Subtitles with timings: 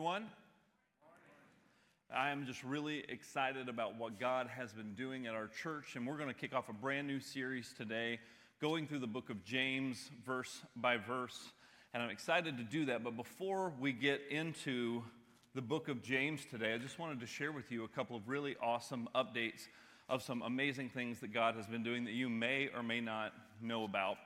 [0.00, 0.24] everyone.
[2.10, 6.06] I am just really excited about what God has been doing at our church, and
[6.06, 8.18] we're going to kick off a brand new series today,
[8.62, 11.38] going through the book of James verse by verse.
[11.92, 13.04] And I'm excited to do that.
[13.04, 15.02] But before we get into
[15.54, 18.26] the book of James today, I just wanted to share with you a couple of
[18.26, 19.68] really awesome updates
[20.08, 23.34] of some amazing things that God has been doing that you may or may not
[23.60, 24.16] know about.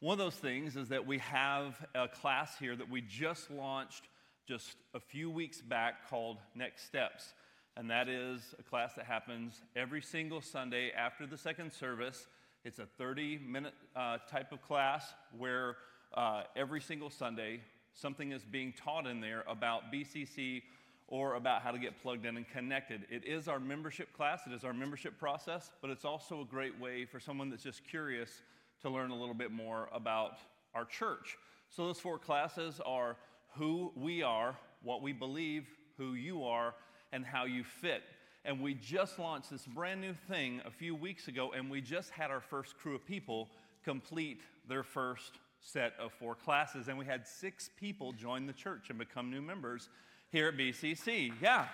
[0.00, 4.02] One of those things is that we have a class here that we just launched
[4.46, 7.32] just a few weeks back called Next Steps.
[7.76, 12.26] And that is a class that happens every single Sunday after the second service.
[12.64, 15.76] It's a 30 minute uh, type of class where
[16.14, 17.60] uh, every single Sunday
[17.94, 20.62] something is being taught in there about BCC
[21.08, 23.06] or about how to get plugged in and connected.
[23.10, 26.78] It is our membership class, it is our membership process, but it's also a great
[26.80, 28.42] way for someone that's just curious
[28.82, 30.38] to learn a little bit more about
[30.74, 31.36] our church.
[31.68, 33.16] So, those four classes are
[33.54, 35.66] who we are, what we believe,
[35.96, 36.74] who you are,
[37.12, 38.02] and how you fit.
[38.44, 42.10] And we just launched this brand new thing a few weeks ago, and we just
[42.10, 43.48] had our first crew of people
[43.84, 46.88] complete their first set of four classes.
[46.88, 49.88] And we had six people join the church and become new members
[50.30, 51.32] here at BCC.
[51.40, 51.66] Yeah.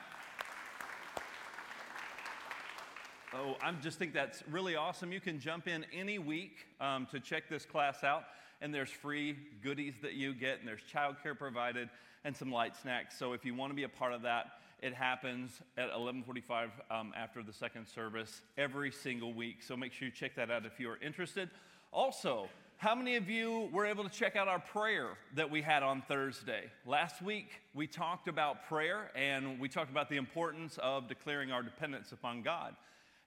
[3.34, 5.12] Oh, I just think that's really awesome.
[5.12, 8.24] You can jump in any week um, to check this class out
[8.60, 11.88] and there's free goodies that you get, and there's childcare provided,
[12.24, 13.18] and some light snacks.
[13.18, 14.46] So if you want to be a part of that,
[14.80, 19.62] it happens at 11:45 um, after the second service every single week.
[19.62, 21.50] So make sure you check that out if you are interested.
[21.92, 25.82] Also, how many of you were able to check out our prayer that we had
[25.82, 26.70] on Thursday?
[26.86, 31.64] Last week, we talked about prayer and we talked about the importance of declaring our
[31.64, 32.76] dependence upon God.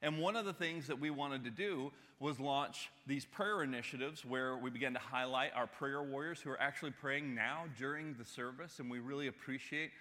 [0.01, 4.25] And one of the things that we wanted to do was launch these prayer initiatives
[4.25, 8.25] where we began to highlight our prayer warriors who are actually praying now during the
[8.25, 8.79] service.
[8.79, 9.91] And we really appreciate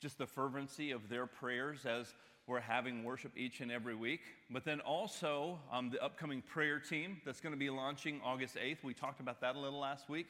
[0.00, 2.14] just the fervency of their prayers as
[2.46, 4.20] we're having worship each and every week.
[4.48, 8.82] But then also um, the upcoming prayer team that's going to be launching August 8th.
[8.82, 10.28] We talked about that a little last week.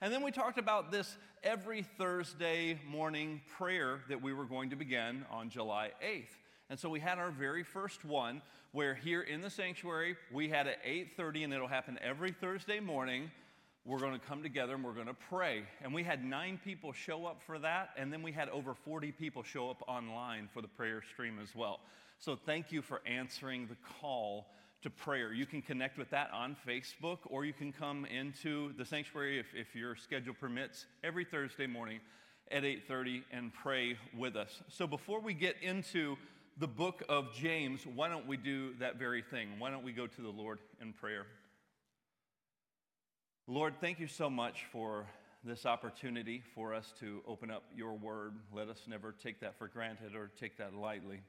[0.00, 4.76] And then we talked about this every Thursday morning prayer that we were going to
[4.76, 6.38] begin on July 8th.
[6.70, 8.42] And so we had our very first one
[8.72, 13.30] where here in the sanctuary we had at 8:30 and it'll happen every Thursday morning.
[13.84, 15.64] We're going to come together and we're going to pray.
[15.82, 19.12] And we had 9 people show up for that and then we had over 40
[19.12, 21.80] people show up online for the prayer stream as well.
[22.18, 24.46] So thank you for answering the call
[24.82, 25.32] to prayer.
[25.32, 29.46] You can connect with that on Facebook or you can come into the sanctuary if,
[29.54, 32.00] if your schedule permits every Thursday morning
[32.50, 34.62] at 8:30 and pray with us.
[34.68, 36.16] So before we get into
[36.60, 39.48] the book of James, why don't we do that very thing?
[39.58, 41.24] Why don't we go to the Lord in prayer?
[43.46, 45.06] Lord, thank you so much for
[45.42, 48.34] this opportunity for us to open up your word.
[48.52, 51.22] Let us never take that for granted or take that lightly.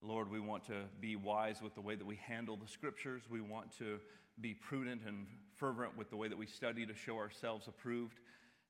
[0.00, 3.22] Lord, we want to be wise with the way that we handle the scriptures.
[3.28, 3.98] We want to
[4.40, 5.26] be prudent and
[5.56, 8.20] fervent with the way that we study to show ourselves approved.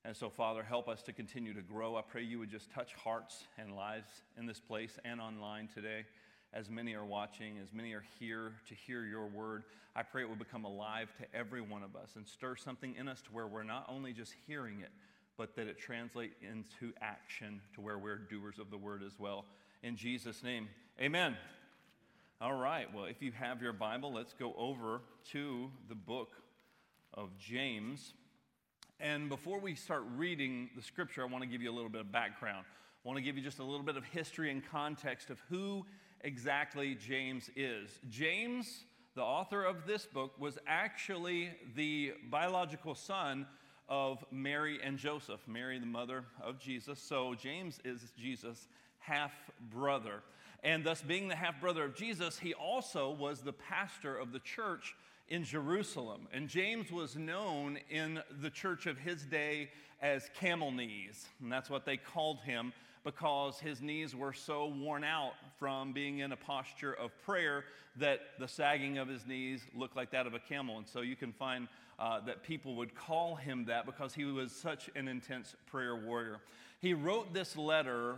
[0.05, 1.95] And so, Father, help us to continue to grow.
[1.95, 4.07] I pray you would just touch hearts and lives
[4.37, 6.05] in this place and online today.
[6.53, 9.63] As many are watching, as many are here to hear your word,
[9.95, 13.07] I pray it will become alive to every one of us and stir something in
[13.07, 14.91] us to where we're not only just hearing it,
[15.37, 19.45] but that it translate into action to where we're doers of the word as well.
[19.81, 20.69] In Jesus' name,
[21.01, 21.35] amen.
[22.39, 25.01] All right, well, if you have your Bible, let's go over
[25.31, 26.29] to the book
[27.15, 28.13] of James.
[28.99, 31.99] And before we start reading the scripture, I want to give you a little bit
[31.99, 32.65] of background.
[33.03, 35.85] I want to give you just a little bit of history and context of who
[36.21, 37.89] exactly James is.
[38.09, 38.85] James,
[39.15, 43.45] the author of this book, was actually the biological son
[43.89, 46.97] of Mary and Joseph, Mary, the mother of Jesus.
[46.97, 48.69] So James is Jesus'
[48.99, 49.33] half
[49.71, 50.23] brother.
[50.63, 54.39] And thus, being the half brother of Jesus, he also was the pastor of the
[54.39, 54.95] church
[55.29, 56.27] in Jerusalem.
[56.33, 59.69] And James was known in the church of his day
[60.01, 61.25] as camel knees.
[61.41, 62.73] And that's what they called him
[63.03, 67.65] because his knees were so worn out from being in a posture of prayer
[67.97, 70.77] that the sagging of his knees looked like that of a camel.
[70.77, 71.67] And so you can find
[71.97, 76.39] uh, that people would call him that because he was such an intense prayer warrior.
[76.81, 78.17] He wrote this letter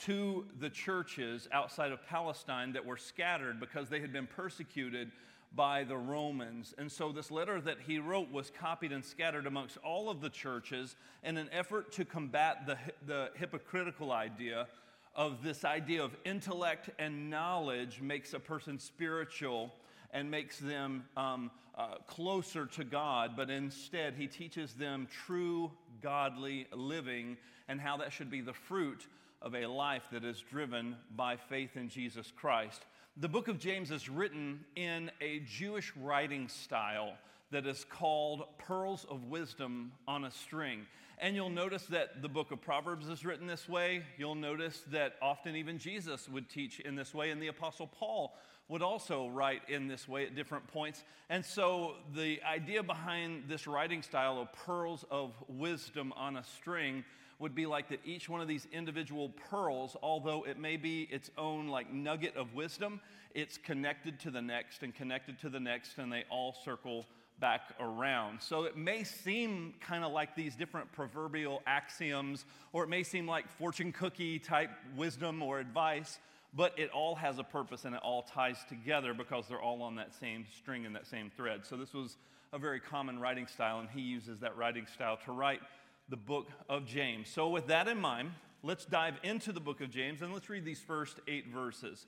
[0.00, 5.10] to the churches outside of Palestine that were scattered because they had been persecuted
[5.54, 6.74] by the Romans.
[6.78, 10.30] And so this letter that he wrote was copied and scattered amongst all of the
[10.30, 14.66] churches in an effort to combat the, the hypocritical idea
[15.14, 19.72] of this idea of intellect and knowledge makes a person spiritual
[20.12, 25.70] and makes them um, uh, closer to God, but instead he teaches them true
[26.02, 27.36] godly living
[27.68, 29.06] and how that should be the fruit
[29.40, 32.84] of a life that is driven by faith in Jesus Christ.
[33.16, 37.12] The book of James is written in a Jewish writing style
[37.52, 40.80] that is called Pearls of Wisdom on a String.
[41.18, 44.02] And you'll notice that the book of Proverbs is written this way.
[44.18, 48.34] You'll notice that often even Jesus would teach in this way, and the Apostle Paul
[48.66, 51.04] would also write in this way at different points.
[51.30, 57.04] And so the idea behind this writing style of pearls of wisdom on a string
[57.44, 61.30] would be like that each one of these individual pearls, although it may be its
[61.36, 63.02] own like nugget of wisdom,
[63.34, 67.04] it's connected to the next and connected to the next, and they all circle
[67.40, 68.40] back around.
[68.40, 73.26] So it may seem kind of like these different proverbial axioms, or it may seem
[73.26, 76.20] like fortune cookie type wisdom or advice,
[76.54, 79.96] but it all has a purpose and it all ties together because they're all on
[79.96, 81.66] that same string and that same thread.
[81.66, 82.16] So this was
[82.54, 85.60] a very common writing style, and he uses that writing style to write
[86.08, 87.28] the book of James.
[87.28, 90.64] So, with that in mind, let's dive into the book of James and let's read
[90.64, 92.06] these first eight verses.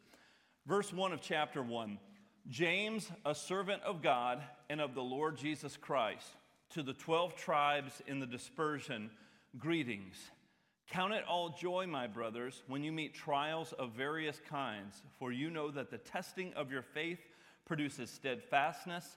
[0.67, 1.99] Verse 1 of chapter 1
[2.49, 6.27] James, a servant of God and of the Lord Jesus Christ,
[6.71, 9.11] to the 12 tribes in the dispersion,
[9.59, 10.17] greetings.
[10.91, 15.51] Count it all joy, my brothers, when you meet trials of various kinds, for you
[15.51, 17.19] know that the testing of your faith
[17.65, 19.17] produces steadfastness,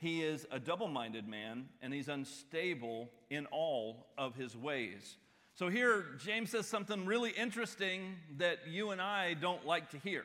[0.00, 5.16] He is a double minded man, and he's unstable in all of his ways.
[5.54, 10.24] So here, James says something really interesting that you and I don't like to hear.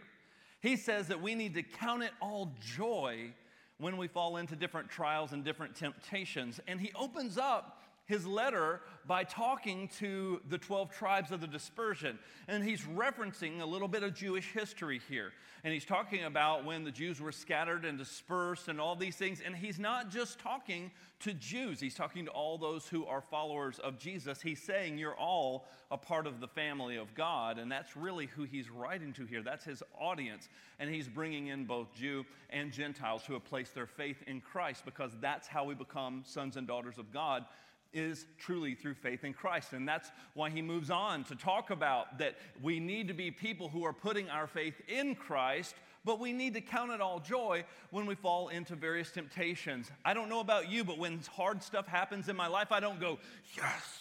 [0.61, 3.33] He says that we need to count it all joy
[3.77, 6.61] when we fall into different trials and different temptations.
[6.67, 7.74] And he opens up
[8.05, 12.17] his letter by talking to the 12 tribes of the dispersion.
[12.47, 15.31] And he's referencing a little bit of Jewish history here.
[15.63, 19.41] And he's talking about when the Jews were scattered and dispersed and all these things.
[19.43, 20.91] And he's not just talking
[21.21, 24.41] to Jews, he's talking to all those who are followers of Jesus.
[24.41, 27.57] He's saying you're all a part of the family of God.
[27.57, 29.41] And that's really who he's writing to here.
[29.41, 30.49] That's his audience.
[30.77, 34.85] And he's bringing in both Jew and Gentiles who have placed their faith in Christ
[34.85, 37.45] because that's how we become sons and daughters of God
[37.95, 39.73] is truly through faith in Christ.
[39.73, 43.69] And that's why he moves on to talk about that we need to be people
[43.69, 47.63] who are putting our faith in Christ, but we need to count it all joy
[47.89, 49.89] when we fall into various temptations.
[50.03, 52.99] I don't know about you, but when hard stuff happens in my life, I don't
[52.99, 53.17] go,
[53.55, 53.99] yes,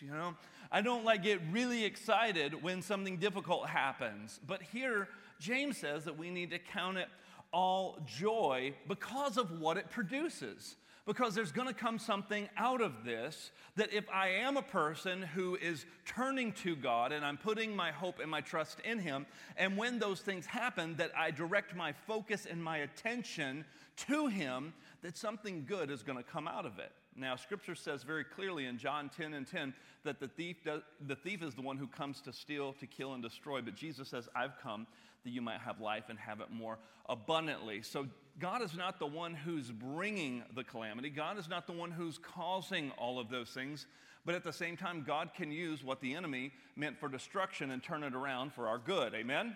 [0.00, 0.34] you know?
[0.72, 4.40] I don't like get really excited when something difficult happens.
[4.44, 5.08] But here,
[5.38, 7.08] James says that we need to count it
[7.52, 10.74] all joy because of what it produces
[11.06, 15.22] because there's going to come something out of this that if I am a person
[15.22, 19.26] who is turning to God and I'm putting my hope and my trust in Him,
[19.56, 23.64] and when those things happen, that I direct my focus and my attention
[24.08, 24.72] to Him,
[25.02, 26.92] that something good is going to come out of it.
[27.16, 29.72] Now, Scripture says very clearly in John 10 and 10
[30.02, 33.14] that the thief, does, the thief is the one who comes to steal, to kill,
[33.14, 33.60] and destroy.
[33.60, 34.86] But Jesus says, I've come
[35.22, 37.82] that you might have life and have it more abundantly.
[37.82, 38.06] So,
[38.38, 42.18] God is not the one who's bringing the calamity, God is not the one who's
[42.18, 43.86] causing all of those things.
[44.26, 47.82] But at the same time, God can use what the enemy meant for destruction and
[47.82, 49.14] turn it around for our good.
[49.14, 49.54] Amen?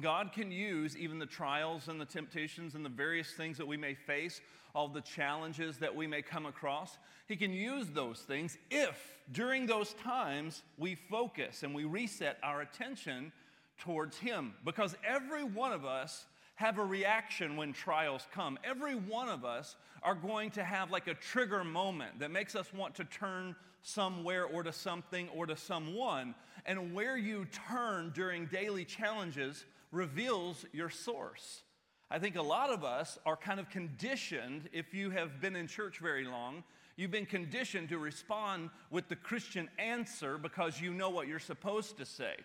[0.00, 3.76] God can use even the trials and the temptations and the various things that we
[3.76, 4.40] may face,
[4.74, 6.98] all the challenges that we may come across.
[7.26, 12.60] He can use those things if during those times we focus and we reset our
[12.60, 13.32] attention
[13.78, 14.54] towards Him.
[14.64, 18.58] Because every one of us have a reaction when trials come.
[18.64, 22.72] Every one of us are going to have like a trigger moment that makes us
[22.72, 26.34] want to turn somewhere or to something or to someone.
[26.64, 31.62] And where you turn during daily challenges reveals your source.
[32.10, 35.66] I think a lot of us are kind of conditioned, if you have been in
[35.66, 36.62] church very long,
[36.96, 41.98] you've been conditioned to respond with the Christian answer because you know what you're supposed
[41.98, 42.36] to say.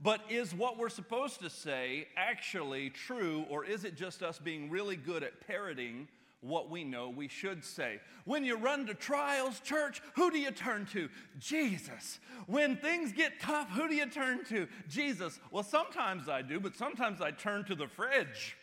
[0.00, 4.70] But is what we're supposed to say actually true, or is it just us being
[4.70, 6.08] really good at parroting
[6.40, 8.00] what we know we should say?
[8.24, 11.08] When you run to trials, church, who do you turn to?
[11.38, 12.18] Jesus.
[12.46, 14.68] When things get tough, who do you turn to?
[14.88, 15.40] Jesus.
[15.50, 18.56] Well, sometimes I do, but sometimes I turn to the fridge.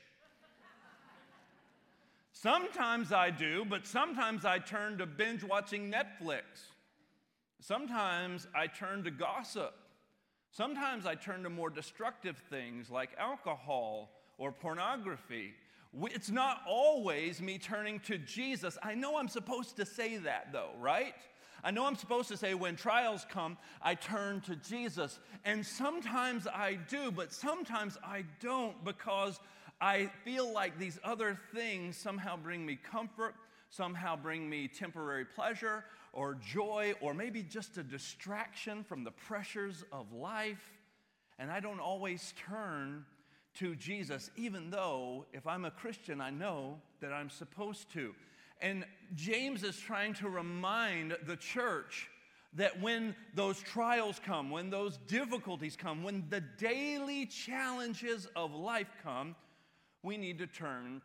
[2.33, 6.41] Sometimes I do, but sometimes I turn to binge watching Netflix.
[7.59, 9.75] Sometimes I turn to gossip.
[10.51, 15.53] Sometimes I turn to more destructive things like alcohol or pornography.
[16.03, 18.77] It's not always me turning to Jesus.
[18.83, 21.15] I know I'm supposed to say that though, right?
[21.63, 25.19] I know I'm supposed to say when trials come, I turn to Jesus.
[25.45, 29.39] And sometimes I do, but sometimes I don't because
[29.79, 33.35] I feel like these other things somehow bring me comfort,
[33.69, 39.83] somehow bring me temporary pleasure or joy, or maybe just a distraction from the pressures
[39.91, 40.71] of life.
[41.39, 43.05] And I don't always turn
[43.55, 48.13] to Jesus, even though if I'm a Christian, I know that I'm supposed to.
[48.61, 52.09] And James is trying to remind the church
[52.53, 58.93] that when those trials come, when those difficulties come, when the daily challenges of life
[59.03, 59.35] come,
[60.03, 61.01] we need to turn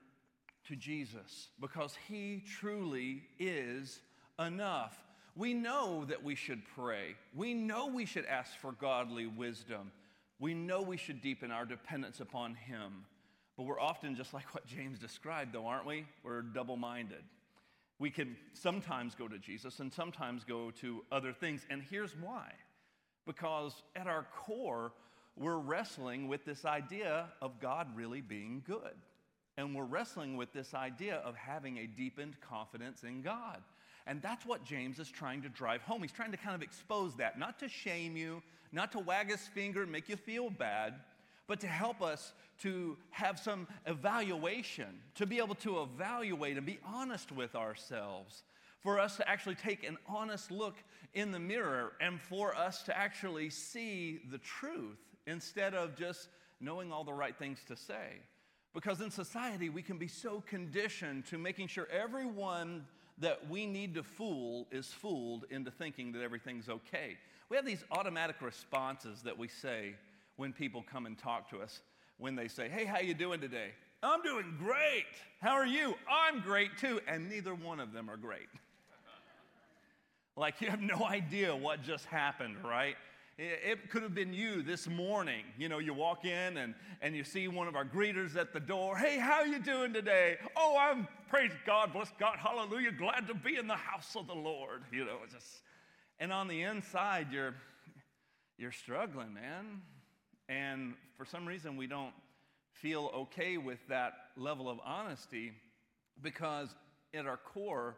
[0.66, 4.00] to Jesus because he truly is
[4.38, 4.96] enough.
[5.34, 7.14] We know that we should pray.
[7.34, 9.92] We know we should ask for godly wisdom.
[10.38, 13.04] We know we should deepen our dependence upon him.
[13.56, 16.06] But we're often just like what James described, though, aren't we?
[16.22, 17.22] We're double minded.
[17.98, 21.66] We can sometimes go to Jesus and sometimes go to other things.
[21.70, 22.52] And here's why
[23.26, 24.92] because at our core,
[25.36, 28.94] we're wrestling with this idea of God really being good.
[29.58, 33.62] And we're wrestling with this idea of having a deepened confidence in God.
[34.06, 36.02] And that's what James is trying to drive home.
[36.02, 39.40] He's trying to kind of expose that, not to shame you, not to wag his
[39.48, 40.94] finger and make you feel bad,
[41.48, 42.32] but to help us
[42.62, 48.44] to have some evaluation, to be able to evaluate and be honest with ourselves,
[48.80, 50.76] for us to actually take an honest look
[51.14, 56.28] in the mirror, and for us to actually see the truth instead of just
[56.60, 58.20] knowing all the right things to say.
[58.74, 62.84] Because in society, we can be so conditioned to making sure everyone
[63.18, 67.16] that we need to fool is fooled into thinking that everything's okay.
[67.48, 69.94] We have these automatic responses that we say
[70.36, 71.80] when people come and talk to us.
[72.18, 75.06] When they say, "Hey, how you doing today?" "I'm doing great."
[75.40, 78.48] "How are you?" "I'm great too." And neither one of them are great.
[80.36, 82.96] like you have no idea what just happened, right?
[83.38, 85.44] It could have been you this morning.
[85.58, 88.60] You know, you walk in and, and you see one of our greeters at the
[88.60, 88.96] door.
[88.96, 90.38] Hey, how you doing today?
[90.56, 94.34] Oh, I'm, praise God, bless God, hallelujah, glad to be in the house of the
[94.34, 94.82] Lord.
[94.92, 95.62] You know, it's just,
[96.18, 97.54] and on the inside, you're,
[98.58, 99.82] you're struggling, man.
[100.48, 102.14] And for some reason, we don't
[102.72, 105.52] feel okay with that level of honesty
[106.22, 106.68] because
[107.14, 107.96] at our core,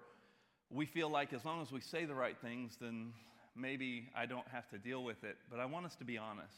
[0.71, 3.13] we feel like as long as we say the right things, then
[3.57, 6.57] maybe I don't have to deal with it, but I want us to be honest.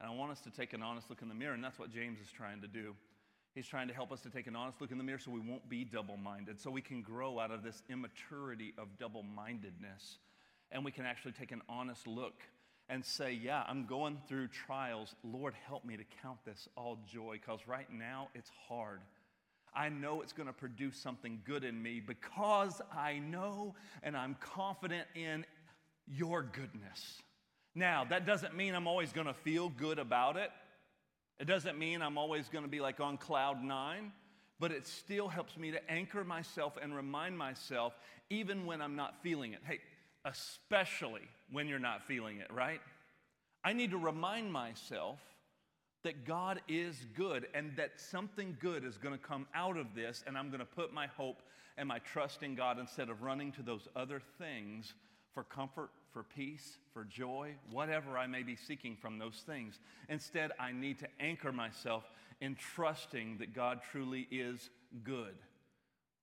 [0.00, 1.92] And I want us to take an honest look in the mirror, and that's what
[1.92, 2.94] James is trying to do.
[3.54, 5.40] He's trying to help us to take an honest look in the mirror so we
[5.40, 10.18] won't be double minded, so we can grow out of this immaturity of double mindedness.
[10.72, 12.34] And we can actually take an honest look
[12.88, 15.14] and say, Yeah, I'm going through trials.
[15.22, 19.00] Lord, help me to count this all joy because right now it's hard.
[19.72, 24.36] I know it's going to produce something good in me because I know and I'm
[24.40, 25.44] confident in
[26.06, 27.22] your goodness.
[27.74, 30.50] Now, that doesn't mean I'm always going to feel good about it.
[31.38, 34.12] It doesn't mean I'm always going to be like on cloud nine,
[34.60, 37.92] but it still helps me to anchor myself and remind myself,
[38.30, 39.60] even when I'm not feeling it.
[39.66, 39.80] Hey,
[40.24, 42.80] especially when you're not feeling it, right?
[43.64, 45.18] I need to remind myself
[46.02, 50.22] that God is good and that something good is going to come out of this,
[50.26, 51.42] and I'm going to put my hope
[51.76, 54.94] and my trust in God instead of running to those other things
[55.34, 59.80] for comfort, for peace, for joy, whatever I may be seeking from those things.
[60.08, 62.04] Instead, I need to anchor myself
[62.40, 64.70] in trusting that God truly is
[65.02, 65.34] good.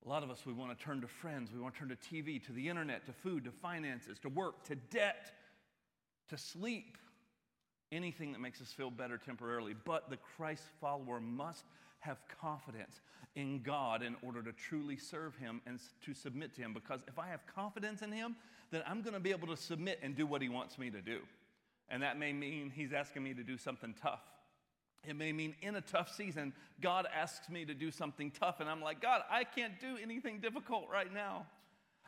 [0.06, 1.96] A lot of us, we want to turn to friends, we want to turn to
[1.96, 5.32] TV, to the internet, to food, to finances, to work, to debt,
[6.30, 6.98] to sleep,
[7.92, 9.76] anything that makes us feel better temporarily.
[9.86, 11.66] But the Christ follower must
[12.00, 13.02] have confidence
[13.36, 16.74] in God in order to truly serve Him and to submit to Him.
[16.74, 18.36] Because if I have confidence in Him,
[18.72, 21.02] then I'm going to be able to submit and do what He wants me to
[21.02, 21.20] do.
[21.90, 24.24] And that may mean He's asking me to do something tough.
[25.08, 28.70] It may mean in a tough season, God asks me to do something tough, and
[28.70, 31.48] I'm like, God, I can't do anything difficult right now.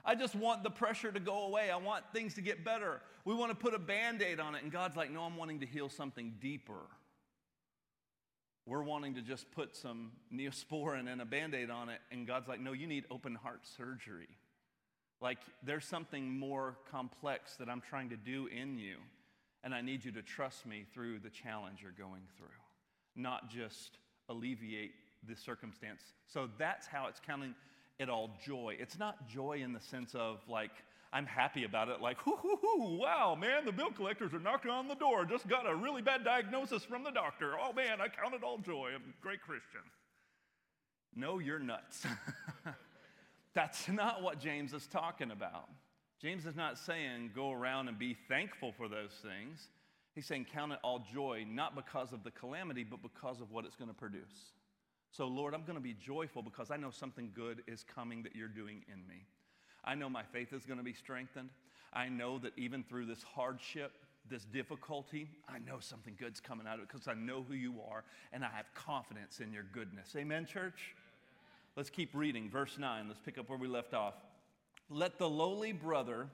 [0.05, 1.72] I just want the pressure to go away.
[1.72, 3.01] I want things to get better.
[3.25, 5.62] We want to put a band aid on it, and God's like, No, I'm wanting
[5.62, 6.82] to heal something deeper.
[8.65, 12.48] We're wanting to just put some neosporin and a band aid on it, and God's
[12.48, 14.27] like, No, you need open heart surgery.
[15.22, 18.96] Like, there's something more complex that I'm trying to do in you,
[19.63, 22.48] and I need you to trust me through the challenge you're going through,
[23.15, 23.98] not just
[24.29, 24.91] alleviate
[25.27, 26.01] the circumstance.
[26.27, 27.55] So that's how it's counting
[28.00, 28.75] it all joy.
[28.79, 30.72] It's not joy in the sense of like,
[31.13, 34.72] I'm happy about it, like, hoo, hoo, hoo, wow, man, the bill collectors are knocking
[34.72, 35.25] on the door.
[35.25, 37.53] Just got a really bad diagnosis from the doctor.
[37.62, 38.89] Oh, man, I count it all joy.
[38.96, 39.82] I'm a great Christian.
[41.15, 42.08] No, you're nuts.
[43.53, 45.69] That's not what James is talking about.
[46.22, 49.67] James is not saying go around and be thankful for those things.
[50.15, 53.65] He's saying count it all joy, not because of the calamity, but because of what
[53.65, 54.53] it's going to produce.
[55.12, 58.36] So, Lord, I'm going to be joyful because I know something good is coming that
[58.36, 59.25] you're doing in me.
[59.83, 61.50] I know my faith is going to be strengthened.
[61.93, 63.91] I know that even through this hardship,
[64.29, 67.75] this difficulty, I know something good's coming out of it because I know who you
[67.91, 70.15] are and I have confidence in your goodness.
[70.15, 70.95] Amen, church?
[71.75, 72.50] Let's keep reading.
[72.51, 73.08] Verse 9.
[73.08, 74.13] Let's pick up where we left off.
[74.89, 76.27] Let the lowly brother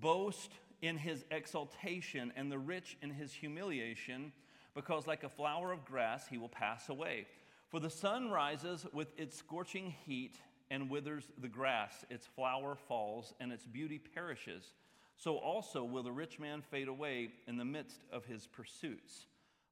[0.00, 4.32] boast in his exaltation and the rich in his humiliation,
[4.76, 7.26] because like a flower of grass he will pass away.
[7.70, 10.36] For the sun rises with its scorching heat
[10.70, 14.74] and withers the grass, its flower falls, and its beauty perishes.
[15.16, 19.26] So also will the rich man fade away in the midst of his pursuits.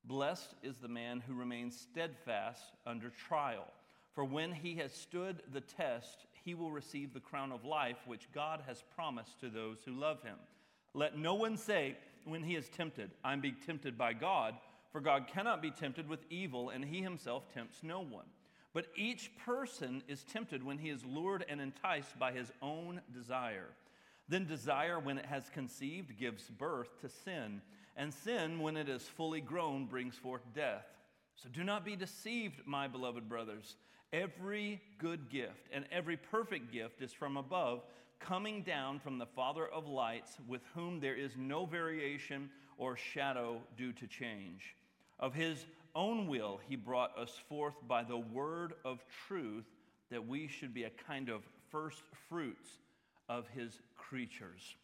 [0.05, 3.69] Blessed is the man who remains steadfast under trial,
[4.17, 8.33] for when he has stood the test, he will receive the crown of life which
[8.33, 10.39] God has promised to those who love him.
[10.95, 14.55] Let no one say, when he is tempted, I'm being tempted by God,
[14.91, 18.25] for God cannot be tempted with evil, and he himself tempts no one.
[18.73, 23.69] But each person is tempted when he is lured and enticed by his own desire.
[24.31, 27.61] Then desire, when it has conceived, gives birth to sin.
[27.99, 30.87] And sin, when it is fully grown, brings forth death.
[31.37, 33.77] So do not be deceived, my beloved brothers.
[34.13, 37.83] Every good gift and every perfect gift is from above,
[38.19, 43.61] coming down from the Father of lights, with whom there is no variation or shadow
[43.77, 44.75] due to change.
[45.19, 49.67] Of his own will, he brought us forth by the word of truth,
[50.11, 52.79] that we should be a kind of first fruits
[53.29, 54.77] of his creatures.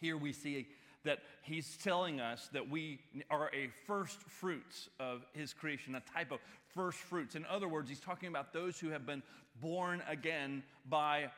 [0.00, 0.66] Here we see
[1.04, 6.32] that he's telling us that we are a first fruits of his creation, a type
[6.32, 6.40] of
[6.76, 7.34] first fruits.
[7.34, 9.22] In other words, he's talking about those who have been
[9.60, 11.30] born again by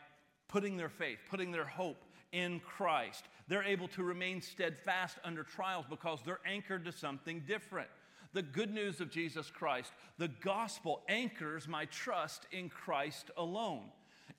[0.48, 3.24] putting their faith, putting their hope in Christ.
[3.46, 7.88] They're able to remain steadfast under trials because they're anchored to something different.
[8.34, 13.84] The good news of Jesus Christ, the gospel anchors my trust in Christ alone.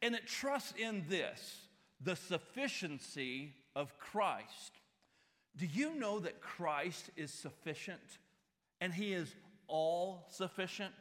[0.02, 1.62] And it trusts in this
[2.02, 4.80] the sufficiency of Christ.
[5.58, 8.00] Do you know that Christ is sufficient
[8.80, 9.36] and he is
[9.70, 10.94] all sufficient?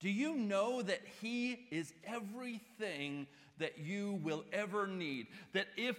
[0.00, 3.26] Do you know that He is everything
[3.58, 5.28] that you will ever need?
[5.54, 5.96] That if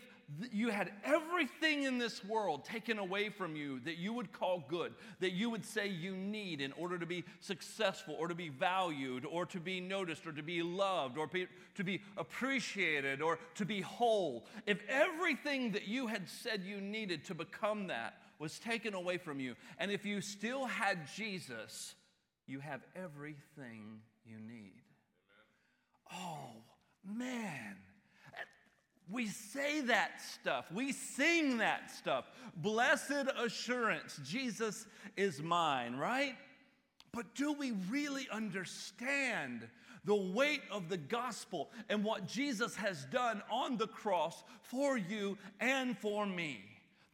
[0.52, 4.94] you had everything in this world taken away from you that you would call good,
[5.22, 9.26] that you would say you need in order to be successful or to be valued
[9.26, 13.66] or to be noticed or to be loved or be, to be appreciated or to
[13.66, 18.94] be whole, if everything that you had said you needed to become that was taken
[18.94, 21.96] away from you, and if you still had Jesus,
[22.46, 24.82] you have everything you need.
[26.12, 26.24] Amen.
[26.24, 26.50] Oh,
[27.06, 27.78] man.
[29.10, 30.66] We say that stuff.
[30.72, 32.26] We sing that stuff.
[32.58, 36.36] Blessed assurance, Jesus is mine, right?
[37.14, 39.68] But do we really understand
[40.04, 45.38] the weight of the gospel and what Jesus has done on the cross for you
[45.60, 46.66] and for me?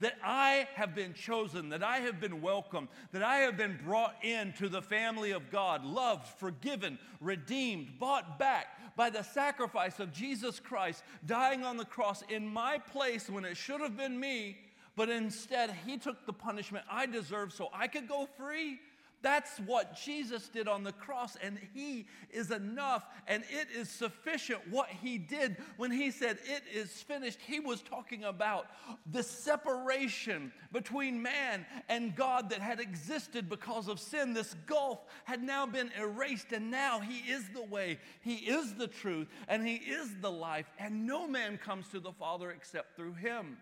[0.04, 4.16] That I have been chosen, that I have been welcomed, that I have been brought
[4.22, 10.60] into the family of God, loved, forgiven, redeemed, bought back by the sacrifice of Jesus
[10.60, 14.58] Christ dying on the cross in my place when it should have been me,
[14.98, 18.80] but instead he took the punishment I deserved so I could go free.
[19.24, 24.60] That's what Jesus did on the cross, and He is enough and it is sufficient
[24.70, 25.56] what He did.
[25.78, 28.68] When He said, It is finished, He was talking about
[29.10, 34.34] the separation between man and God that had existed because of sin.
[34.34, 38.88] This gulf had now been erased, and now He is the way, He is the
[38.88, 43.14] truth, and He is the life, and no man comes to the Father except through
[43.14, 43.56] Him.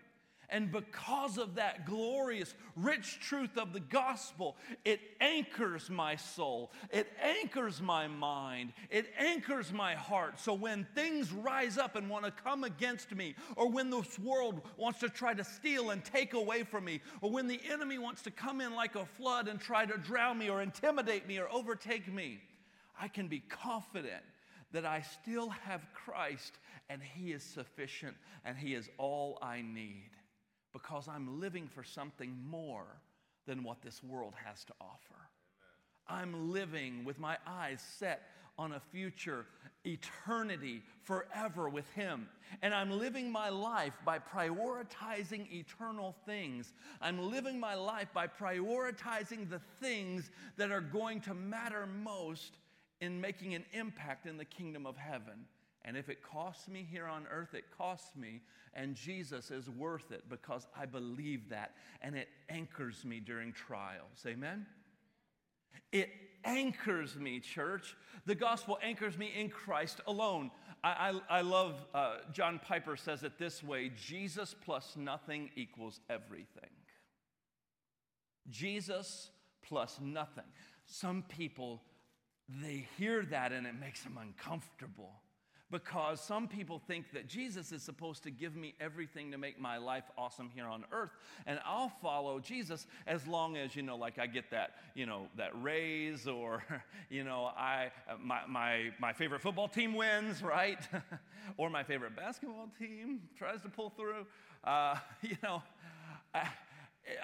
[0.52, 7.06] And because of that glorious, rich truth of the gospel, it anchors my soul, it
[7.22, 10.38] anchors my mind, it anchors my heart.
[10.38, 14.60] So when things rise up and want to come against me, or when this world
[14.76, 18.20] wants to try to steal and take away from me, or when the enemy wants
[18.22, 21.50] to come in like a flood and try to drown me, or intimidate me, or
[21.50, 22.42] overtake me,
[23.00, 24.22] I can be confident
[24.72, 26.58] that I still have Christ
[26.90, 30.10] and He is sufficient and He is all I need
[30.72, 32.86] because I'm living for something more
[33.46, 35.16] than what this world has to offer.
[36.08, 38.22] I'm living with my eyes set
[38.58, 39.46] on a future
[39.84, 42.28] eternity forever with Him.
[42.60, 46.72] And I'm living my life by prioritizing eternal things.
[47.00, 52.58] I'm living my life by prioritizing the things that are going to matter most
[53.00, 55.46] in making an impact in the kingdom of heaven.
[55.84, 58.42] And if it costs me here on earth, it costs me.
[58.74, 61.74] And Jesus is worth it because I believe that.
[62.00, 64.24] And it anchors me during trials.
[64.26, 64.66] Amen?
[65.90, 66.08] It
[66.44, 67.96] anchors me, church.
[68.26, 70.50] The gospel anchors me in Christ alone.
[70.84, 76.00] I, I, I love, uh, John Piper says it this way Jesus plus nothing equals
[76.08, 76.70] everything.
[78.48, 79.30] Jesus
[79.62, 80.44] plus nothing.
[80.86, 81.82] Some people,
[82.48, 85.12] they hear that and it makes them uncomfortable
[85.72, 89.78] because some people think that Jesus is supposed to give me everything to make my
[89.78, 91.10] life awesome here on earth
[91.46, 95.26] and I'll follow Jesus as long as you know like I get that you know
[95.36, 96.62] that raise or
[97.10, 97.90] you know I
[98.22, 100.78] my my, my favorite football team wins right?
[101.56, 104.26] Or my favorite basketball team tries to pull through.
[104.62, 105.62] Uh, you know
[106.32, 106.46] I,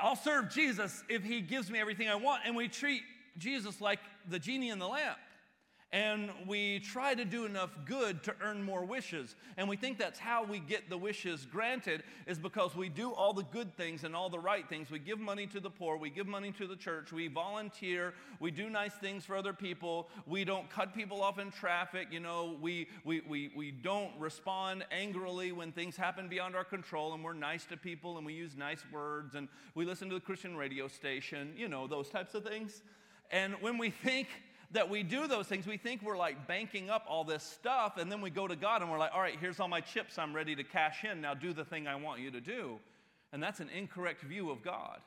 [0.02, 3.02] I'll serve Jesus if he gives me everything I want and we treat
[3.36, 5.18] Jesus like the genie in the lamp
[5.90, 9.36] and we try to do enough good to earn more wishes.
[9.56, 13.32] And we think that's how we get the wishes granted, is because we do all
[13.32, 14.90] the good things and all the right things.
[14.90, 18.50] We give money to the poor, we give money to the church, we volunteer, we
[18.50, 22.56] do nice things for other people, we don't cut people off in traffic, you know,
[22.60, 27.32] we, we, we, we don't respond angrily when things happen beyond our control, and we're
[27.32, 30.86] nice to people and we use nice words, and we listen to the Christian radio
[30.86, 32.82] station, you know, those types of things.
[33.30, 34.28] And when we think,
[34.72, 35.66] that we do those things.
[35.66, 38.82] We think we're like banking up all this stuff, and then we go to God
[38.82, 40.18] and we're like, all right, here's all my chips.
[40.18, 41.20] I'm ready to cash in.
[41.20, 42.78] Now do the thing I want you to do.
[43.32, 45.00] And that's an incorrect view of God.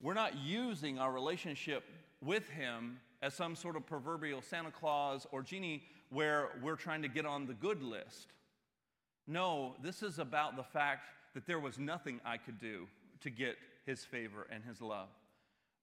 [0.00, 1.84] We're not using our relationship
[2.22, 7.08] with Him as some sort of proverbial Santa Claus or genie where we're trying to
[7.08, 8.28] get on the good list.
[9.26, 12.86] No, this is about the fact that there was nothing I could do
[13.20, 15.08] to get His favor and His love.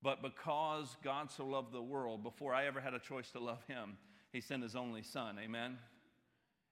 [0.06, 3.64] But because God so loved the world, before I ever had a choice to love
[3.68, 3.98] Him,
[4.32, 5.40] He sent His only Son.
[5.44, 5.80] Amen?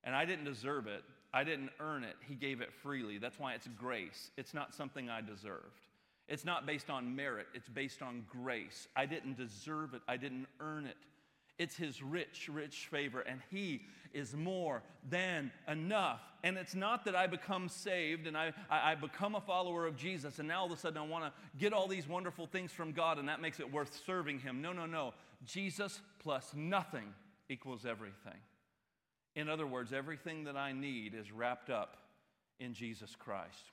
[0.03, 1.03] And I didn't deserve it.
[1.33, 2.15] I didn't earn it.
[2.27, 3.17] He gave it freely.
[3.17, 4.29] That's why it's grace.
[4.37, 5.87] It's not something I deserved.
[6.27, 8.87] It's not based on merit, it's based on grace.
[8.95, 10.95] I didn't deserve it, I didn't earn it.
[11.57, 13.81] It's His rich, rich favor, and He
[14.13, 16.21] is more than enough.
[16.43, 19.95] And it's not that I become saved and I, I, I become a follower of
[19.95, 22.71] Jesus, and now all of a sudden I want to get all these wonderful things
[22.71, 24.61] from God, and that makes it worth serving Him.
[24.61, 25.13] No, no, no.
[25.45, 27.13] Jesus plus nothing
[27.49, 28.39] equals everything.
[29.35, 31.97] In other words, everything that I need is wrapped up
[32.59, 33.71] in Jesus Christ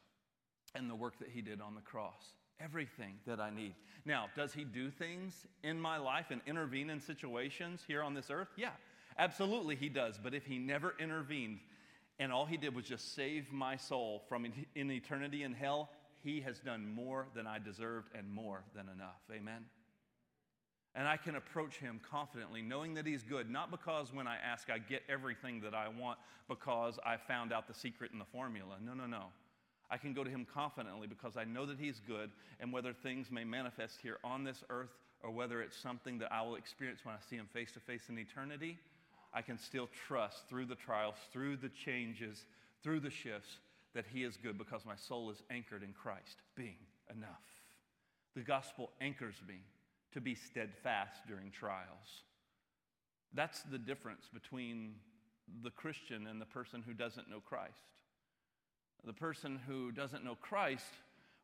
[0.75, 2.25] and the work that He did on the cross
[2.63, 3.75] everything that I need.
[4.05, 8.31] Now, does He do things in my life and intervene in situations here on this
[8.31, 8.49] earth?
[8.57, 8.71] Yeah,
[9.19, 10.19] absolutely He does.
[10.23, 11.61] But if He never intervened
[12.19, 15.91] and all He did was just save my soul from in eternity in hell,
[16.23, 19.21] He has done more than I deserved and more than enough.
[19.33, 19.65] Amen?
[20.95, 24.71] And I can approach him confidently, knowing that he's good, not because when I ask
[24.71, 26.19] I get everything that I want
[26.49, 28.75] because I found out the secret in the formula.
[28.85, 29.27] No, no, no.
[29.91, 33.31] I can go to him confidently because I know that he's good, and whether things
[33.31, 34.91] may manifest here on this earth
[35.23, 38.09] or whether it's something that I will experience when I see him face to face
[38.09, 38.79] in eternity,
[39.35, 42.45] I can still trust through the trials, through the changes,
[42.83, 43.59] through the shifts,
[43.95, 46.77] that he is good because my soul is anchored in Christ being
[47.15, 47.43] enough.
[48.35, 49.57] The gospel anchors me
[50.13, 52.23] to be steadfast during trials.
[53.35, 54.95] That's the difference between
[55.63, 58.00] the Christian and the person who doesn't know Christ.
[59.07, 60.93] The person who doesn't know Christ,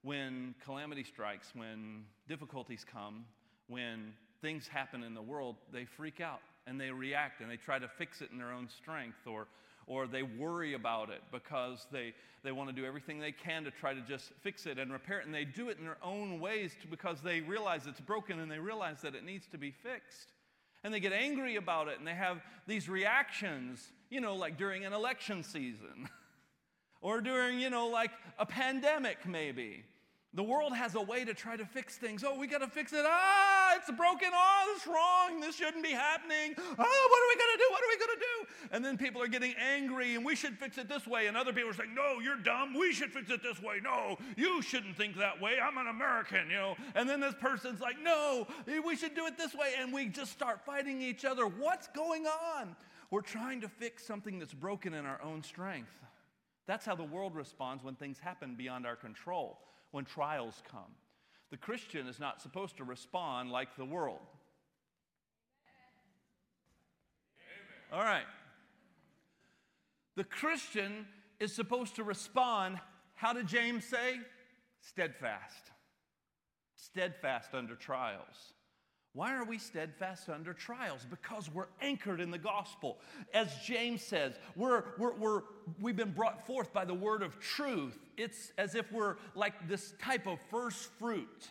[0.02, 3.24] when calamity strikes, when difficulties come,
[3.68, 7.78] when things happen in the world, they freak out and they react and they try
[7.78, 9.46] to fix it in their own strength or,
[9.86, 12.12] or they worry about it because they,
[12.44, 15.20] they want to do everything they can to try to just fix it and repair
[15.20, 15.26] it.
[15.26, 18.50] And they do it in their own ways to, because they realize it's broken and
[18.50, 20.32] they realize that it needs to be fixed.
[20.84, 24.84] And they get angry about it and they have these reactions, you know, like during
[24.84, 26.10] an election season.
[27.00, 29.84] or during, you know, like a pandemic, maybe.
[30.34, 32.22] The world has a way to try to fix things.
[32.22, 33.06] Oh, we got to fix it.
[33.06, 34.28] Ah, it's broken.
[34.34, 35.40] Oh, it's wrong.
[35.40, 36.52] This shouldn't be happening.
[36.58, 37.68] Oh, what are we going to do?
[37.70, 38.66] What are we going to do?
[38.72, 41.28] And then people are getting angry and we should fix it this way.
[41.28, 42.74] And other people are saying, no, you're dumb.
[42.78, 43.80] We should fix it this way.
[43.82, 45.56] No, you shouldn't think that way.
[45.58, 46.76] I'm an American, you know.
[46.94, 48.46] And then this person's like, no,
[48.84, 49.72] we should do it this way.
[49.80, 51.46] And we just start fighting each other.
[51.46, 52.76] What's going on?
[53.10, 55.98] We're trying to fix something that's broken in our own strength.
[56.66, 59.58] That's how the world responds when things happen beyond our control,
[59.92, 60.94] when trials come.
[61.50, 64.18] The Christian is not supposed to respond like the world.
[67.92, 68.26] All right.
[70.16, 71.06] The Christian
[71.38, 72.80] is supposed to respond.
[73.14, 74.18] How did James say?
[74.80, 75.70] Steadfast.
[76.74, 78.52] Steadfast under trials.
[79.16, 81.06] Why are we steadfast under trials?
[81.08, 82.98] Because we're anchored in the gospel.
[83.32, 85.40] As James says, we're, we're, we're,
[85.80, 87.98] we've been brought forth by the word of truth.
[88.18, 91.48] It's as if we're like this type of first fruit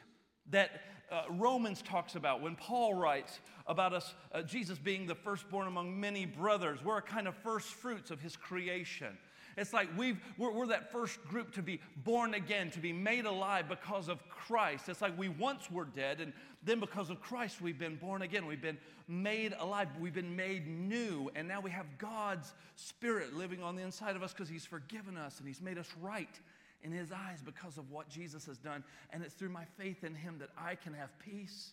[0.52, 0.80] that
[1.12, 6.00] uh, Romans talks about when Paul writes about us, uh, Jesus being the firstborn among
[6.00, 6.84] many brothers.
[6.86, 9.18] We're a kind of first fruits of his creation.
[9.58, 13.26] It's like we've, we're, we're, that first group to be born again, to be made
[13.26, 14.90] alive because of Christ.
[14.90, 18.48] It's like we once were dead, and then because of Christ, we've been born again.
[18.48, 19.88] We've been made alive.
[20.00, 21.30] We've been made new.
[21.36, 25.16] And now we have God's Spirit living on the inside of us because He's forgiven
[25.16, 26.40] us and He's made us right
[26.84, 28.84] in His eyes because of what Jesus has done.
[29.12, 31.72] And it's through my faith in Him that I can have peace,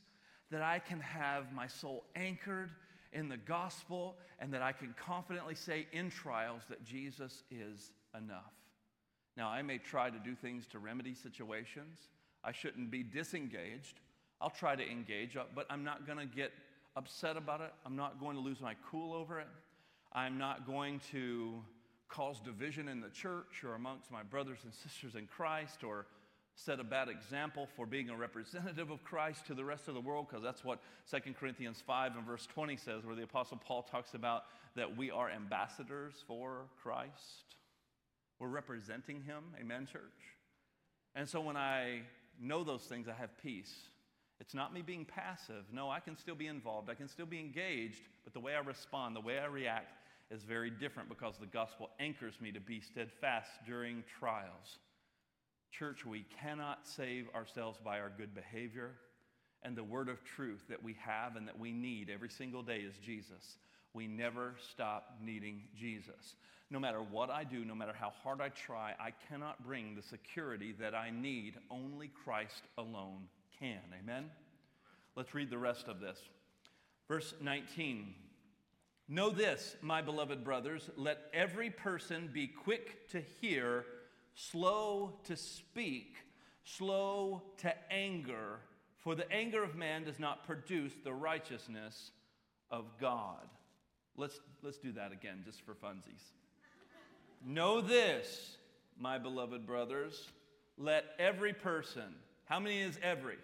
[0.51, 2.71] that I can have my soul anchored
[3.13, 8.53] in the gospel and that I can confidently say in trials that Jesus is enough.
[9.37, 11.99] Now, I may try to do things to remedy situations.
[12.45, 14.01] I shouldn't be disengaged.
[14.41, 16.53] I'll try to engage, but I'm not going to get
[16.97, 17.73] upset about it.
[17.87, 19.49] I'm not going to lose my cool over it.
[20.13, 21.63] I'm not going to
[22.09, 26.07] cause division in the church or amongst my brothers and sisters in Christ or
[26.55, 30.01] set a bad example for being a representative of Christ to the rest of the
[30.01, 33.83] world, because that's what 2 Corinthians 5 and verse 20 says, where the Apostle Paul
[33.83, 34.45] talks about
[34.77, 37.57] that we are ambassadors for Christ.
[38.39, 39.45] We're representing him.
[39.61, 40.03] Amen, church?
[41.15, 42.01] And so when I
[42.41, 43.73] know those things, I have peace.
[44.41, 45.65] It's not me being passive.
[45.73, 46.91] No, I can still be involved.
[46.91, 49.93] I can still be engaged, but the way I respond, the way I react
[50.31, 54.79] is very different because the gospel anchors me to be steadfast during trials.
[55.73, 58.93] Church, we cannot save ourselves by our good behavior.
[59.63, 62.81] And the word of truth that we have and that we need every single day
[62.81, 63.57] is Jesus.
[63.95, 66.37] We never stop needing Jesus.
[66.71, 70.03] No matter what I do, no matter how hard I try, I cannot bring the
[70.03, 71.55] security that I need.
[71.71, 73.81] Only Christ alone can.
[74.03, 74.31] Amen?
[75.17, 76.19] Let's read the rest of this.
[77.09, 78.15] Verse 19
[79.09, 83.85] Know this, my beloved brothers, let every person be quick to hear
[84.35, 86.17] slow to speak,
[86.65, 88.61] slow to anger,
[88.99, 92.13] for the anger of man does not produce the righteousness
[92.71, 93.49] of God.
[94.17, 96.23] Let's, let's do that again just for funsies.
[97.45, 98.57] know this,
[98.99, 100.29] my beloved brothers,
[100.79, 102.15] let every person,
[102.45, 103.39] how many is every?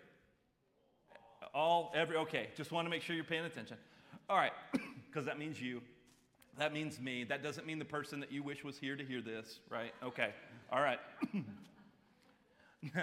[1.55, 3.77] All, every, okay, just want to make sure you're paying attention.
[4.29, 4.53] All right,
[5.07, 5.81] because that means you.
[6.59, 7.25] That means me.
[7.25, 9.93] That doesn't mean the person that you wish was here to hear this, right?
[10.03, 10.31] Okay.
[10.71, 11.01] All right.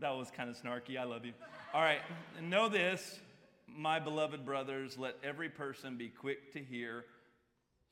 [0.00, 0.98] that was kind of snarky.
[0.98, 1.32] I love you.
[1.72, 2.00] All right.
[2.40, 3.18] Know this,
[3.66, 7.04] my beloved brothers, let every person be quick to hear,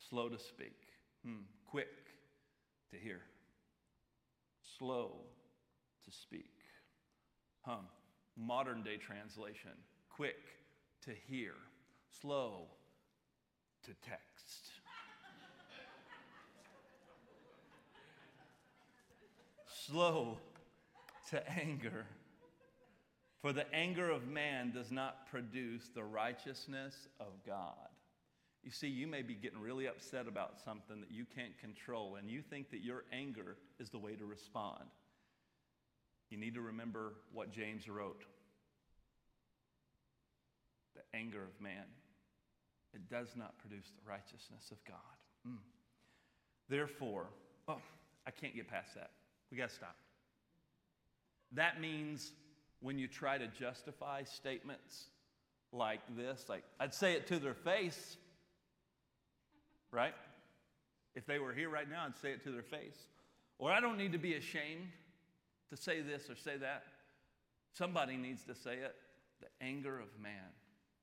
[0.08, 0.76] slow to speak.
[1.24, 1.44] Hmm.
[1.66, 1.88] Quick
[2.90, 3.20] to hear,
[4.78, 5.12] slow
[6.04, 6.50] to speak.
[7.62, 7.78] Huh.
[8.36, 9.72] Modern day translation
[10.20, 10.36] quick
[11.02, 11.54] to hear,
[12.20, 12.66] slow
[13.84, 14.29] to text.
[19.90, 20.38] Slow
[21.30, 22.06] to anger.
[23.42, 27.88] For the anger of man does not produce the righteousness of God.
[28.62, 32.30] You see, you may be getting really upset about something that you can't control, and
[32.30, 34.84] you think that your anger is the way to respond.
[36.28, 38.22] You need to remember what James wrote
[40.94, 41.84] the anger of man
[42.92, 44.96] it does not produce the righteousness of God.
[45.48, 45.58] Mm.
[46.68, 47.26] Therefore,
[47.68, 47.80] oh,
[48.26, 49.10] I can't get past that.
[49.50, 49.96] We got to stop.
[51.52, 52.32] That means
[52.80, 55.06] when you try to justify statements
[55.72, 58.16] like this, like I'd say it to their face,
[59.90, 60.14] right?
[61.14, 62.96] If they were here right now, I'd say it to their face.
[63.58, 64.88] Or I don't need to be ashamed
[65.70, 66.84] to say this or say that.
[67.72, 68.94] Somebody needs to say it.
[69.40, 70.54] The anger of man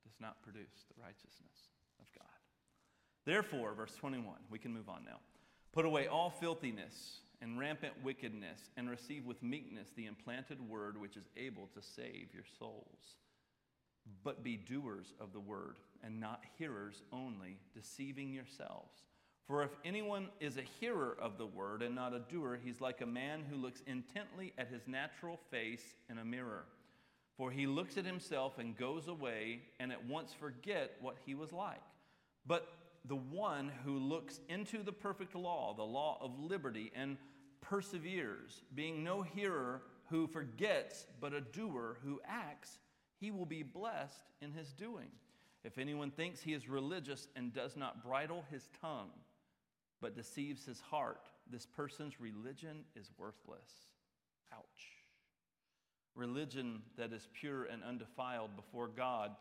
[0.03, 2.27] does not produce the righteousness of God.
[3.25, 5.19] Therefore, verse 21, we can move on now.
[5.73, 11.17] Put away all filthiness and rampant wickedness, and receive with meekness the implanted word which
[11.17, 13.15] is able to save your souls.
[14.23, 19.03] But be doers of the word, and not hearers only, deceiving yourselves.
[19.47, 22.99] For if anyone is a hearer of the word and not a doer, he's like
[23.01, 26.65] a man who looks intently at his natural face in a mirror.
[27.37, 31.53] For he looks at himself and goes away and at once forget what he was
[31.53, 31.81] like.
[32.45, 32.67] But
[33.07, 37.17] the one who looks into the perfect law, the law of liberty, and
[37.61, 42.79] perseveres, being no hearer who forgets, but a doer who acts,
[43.19, 45.09] he will be blessed in his doing.
[45.63, 49.11] If anyone thinks he is religious and does not bridle his tongue,
[50.01, 53.87] but deceives his heart, this person's religion is worthless.
[54.53, 54.87] Ouch.
[56.15, 59.31] Religion that is pure and undefiled before God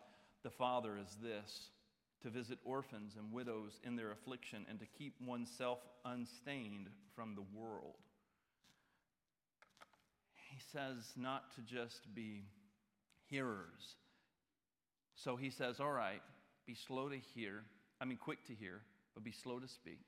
[0.43, 1.71] the Father is this
[2.27, 7.45] to visit orphans and widows in their affliction and to keep oneself unstained from the
[7.57, 7.95] world.
[10.51, 12.43] He says not to just be
[13.31, 13.95] hearers.
[15.15, 16.21] So he says, All right,
[16.67, 17.63] be slow to hear.
[18.01, 18.81] I mean, quick to hear,
[19.15, 20.01] but be slow to speak.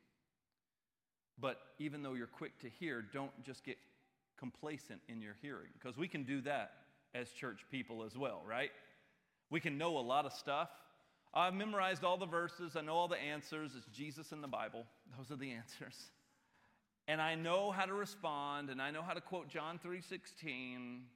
[1.40, 3.76] But even though you're quick to hear, don't just get
[4.36, 6.72] complacent in your hearing, because we can do that
[7.14, 8.70] as church people as well, right?
[9.50, 10.68] We can know a lot of stuff.
[11.34, 13.72] I've memorized all the verses, I know all the answers.
[13.76, 14.84] It's Jesus in the Bible.
[15.16, 16.10] Those are the answers.
[17.06, 21.06] And I know how to respond, and I know how to quote John 3:16,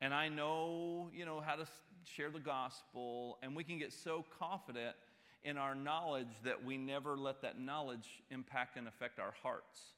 [0.00, 1.66] and I know, you know, how to
[2.04, 4.96] share the gospel, and we can get so confident
[5.44, 9.94] in our knowledge that we never let that knowledge impact and affect our hearts.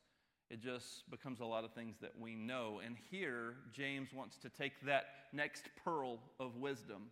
[0.49, 2.81] It just becomes a lot of things that we know.
[2.85, 7.11] And here, James wants to take that next pearl of wisdom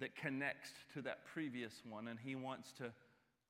[0.00, 2.92] that connects to that previous one, and he wants to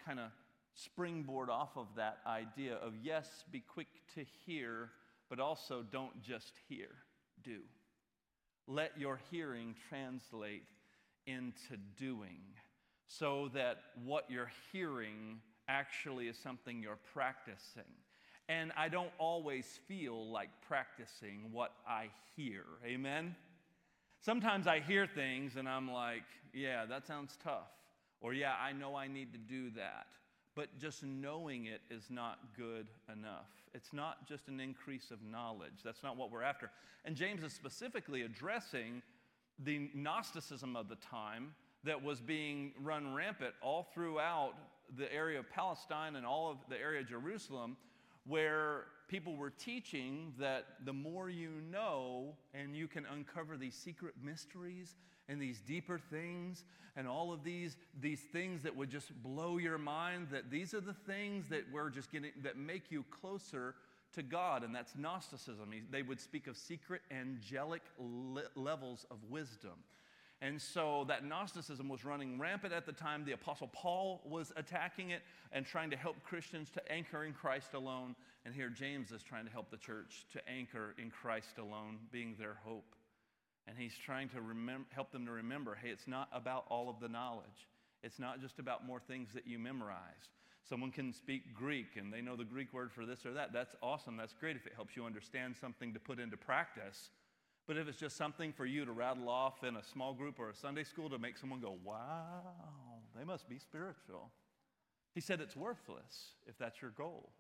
[0.05, 0.31] kind of
[0.75, 4.91] springboard off of that idea of yes, be quick to hear,
[5.29, 6.89] but also don't just hear,
[7.43, 7.61] do.
[8.67, 10.65] Let your hearing translate
[11.27, 12.41] into doing
[13.07, 17.83] so that what you're hearing actually is something you're practicing.
[18.49, 22.65] And I don't always feel like practicing what I hear.
[22.85, 23.37] Amen?
[24.21, 27.71] Sometimes I hear things and I'm like, yeah, that sounds tough.
[28.21, 30.07] Or, yeah, I know I need to do that.
[30.55, 33.49] But just knowing it is not good enough.
[33.73, 35.83] It's not just an increase of knowledge.
[35.85, 36.71] That's not what we're after.
[37.05, 39.01] And James is specifically addressing
[39.59, 41.55] the Gnosticism of the time
[41.85, 44.53] that was being run rampant all throughout
[44.99, 47.77] the area of Palestine and all of the area of Jerusalem,
[48.27, 54.15] where people were teaching that the more you know and you can uncover these secret
[54.23, 54.95] mysteries
[55.29, 59.79] and these deeper things and all of these, these things that would just blow your
[59.79, 63.75] mind, that these are the things that we're just getting that make you closer
[64.15, 65.73] to God, and that's Gnosticism.
[65.91, 69.75] They would speak of secret angelic le- levels of wisdom.
[70.43, 73.25] And so that Gnosticism was running rampant at the time.
[73.25, 75.21] The Apostle Paul was attacking it
[75.53, 78.17] and trying to help Christians to anchor in Christ alone.
[78.47, 82.37] And here James is trying to help the church to anchor in Christ alone, being
[82.39, 82.95] their hope.
[83.69, 84.39] And he's trying to
[84.91, 87.69] help them to remember hey, it's not about all of the knowledge,
[88.03, 90.31] it's not just about more things that you memorize.
[90.69, 93.53] Someone can speak Greek and they know the Greek word for this or that.
[93.53, 94.17] That's awesome.
[94.17, 97.11] That's great if it helps you understand something to put into practice.
[97.71, 100.51] But if it's just something for you to rattle off in a small group or
[100.51, 102.43] a Sunday school to make someone go, wow,
[103.17, 104.29] they must be spiritual.
[105.15, 107.31] He said it's worthless if that's your goal.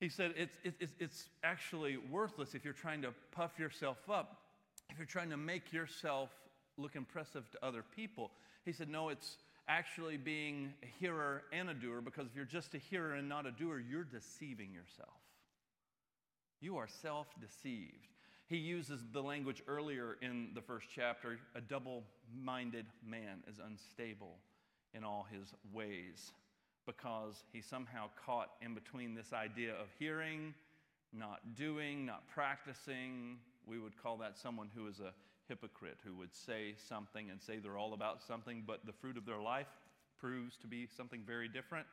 [0.00, 4.44] He said it's, it's, it's actually worthless if you're trying to puff yourself up,
[4.88, 6.30] if you're trying to make yourself
[6.78, 8.30] look impressive to other people.
[8.64, 9.36] He said, no, it's
[9.68, 13.44] actually being a hearer and a doer because if you're just a hearer and not
[13.44, 15.20] a doer, you're deceiving yourself.
[16.62, 18.08] You are self deceived.
[18.48, 24.36] He uses the language earlier in the first chapter a double minded man is unstable
[24.94, 26.32] in all his ways
[26.86, 30.54] because he's somehow caught in between this idea of hearing,
[31.12, 33.36] not doing, not practicing.
[33.66, 35.12] We would call that someone who is a
[35.46, 39.26] hypocrite, who would say something and say they're all about something, but the fruit of
[39.26, 39.68] their life
[40.18, 41.86] proves to be something very different.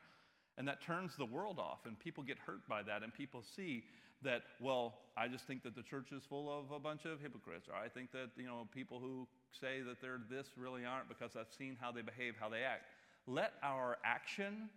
[0.58, 3.84] And that turns the world off, and people get hurt by that, and people see
[4.22, 7.68] that, well, I just think that the church is full of a bunch of hypocrites,
[7.70, 9.28] or I think that, you know, people who
[9.60, 12.84] say that they're this really aren't because I've seen how they behave, how they act.
[13.28, 14.70] Let our action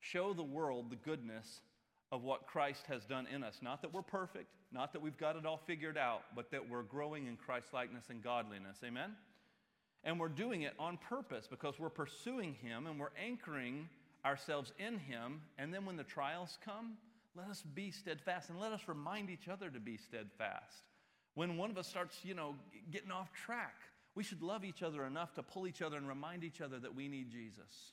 [0.00, 1.60] show the world the goodness
[2.10, 3.58] of what Christ has done in us.
[3.62, 6.82] Not that we're perfect, not that we've got it all figured out, but that we're
[6.82, 8.78] growing in Christ likeness and godliness.
[8.84, 9.12] Amen?
[10.04, 13.88] And we're doing it on purpose because we're pursuing Him and we're anchoring
[14.24, 15.40] ourselves in Him.
[15.58, 16.96] And then when the trials come,
[17.38, 20.82] let us be steadfast and let us remind each other to be steadfast.
[21.34, 22.56] When one of us starts, you know,
[22.90, 23.76] getting off track,
[24.16, 26.94] we should love each other enough to pull each other and remind each other that
[26.94, 27.92] we need Jesus.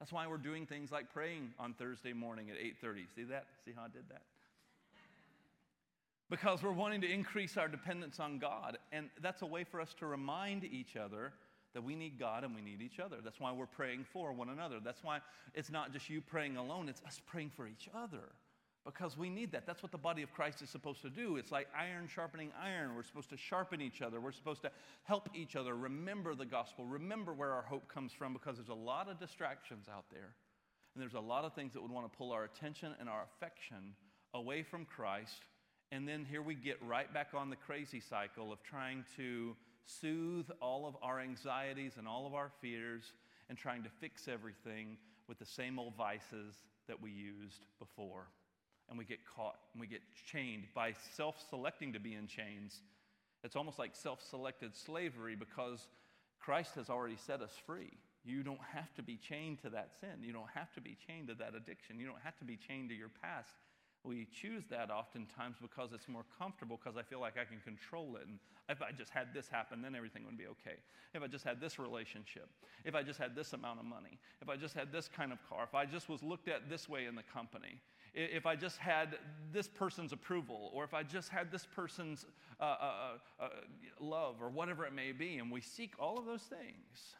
[0.00, 3.06] That's why we're doing things like praying on Thursday morning at 8:30.
[3.14, 3.46] See that?
[3.64, 4.22] See how I did that?
[6.28, 9.94] Because we're wanting to increase our dependence on God, and that's a way for us
[9.94, 11.32] to remind each other
[11.74, 13.18] that we need God and we need each other.
[13.22, 14.80] That's why we're praying for one another.
[14.80, 15.20] That's why
[15.54, 18.32] it's not just you praying alone, it's us praying for each other
[18.84, 19.66] because we need that.
[19.66, 21.36] That's what the body of Christ is supposed to do.
[21.36, 22.94] It's like iron sharpening iron.
[22.94, 24.70] We're supposed to sharpen each other, we're supposed to
[25.04, 28.74] help each other remember the gospel, remember where our hope comes from, because there's a
[28.74, 30.34] lot of distractions out there.
[30.94, 33.24] And there's a lot of things that would want to pull our attention and our
[33.34, 33.94] affection
[34.34, 35.44] away from Christ.
[35.92, 39.54] And then here we get right back on the crazy cycle of trying to
[39.84, 43.12] soothe all of our anxieties and all of our fears
[43.48, 44.96] and trying to fix everything
[45.28, 46.54] with the same old vices
[46.88, 48.26] that we used before
[48.90, 52.82] and we get caught and we get chained by self selecting to be in chains.
[53.42, 55.86] It's almost like self selected slavery because
[56.40, 57.92] Christ has already set us free.
[58.24, 60.22] You don't have to be chained to that sin.
[60.22, 61.98] You don't have to be chained to that addiction.
[61.98, 63.54] You don't have to be chained to your past.
[64.02, 68.16] We choose that oftentimes because it's more comfortable because I feel like I can control
[68.16, 68.26] it.
[68.26, 68.38] And
[68.68, 70.76] if I just had this happen, then everything would be okay.
[71.12, 72.48] If I just had this relationship,
[72.84, 75.38] if I just had this amount of money, if I just had this kind of
[75.48, 77.80] car, if I just was looked at this way in the company,
[78.14, 79.18] if I just had
[79.52, 82.26] this person's approval, or if I just had this person's
[82.60, 82.66] uh, uh,
[83.40, 83.48] uh, uh,
[84.00, 85.38] love, or whatever it may be.
[85.38, 87.14] And we seek all of those things,